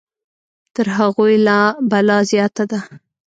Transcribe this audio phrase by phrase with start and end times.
[0.75, 1.59] تر هغوی لا
[1.91, 2.79] بلا زیاته ده.